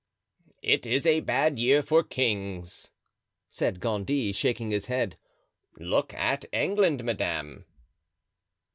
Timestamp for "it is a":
0.63-1.19